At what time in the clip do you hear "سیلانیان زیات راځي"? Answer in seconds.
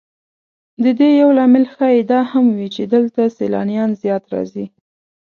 3.37-4.65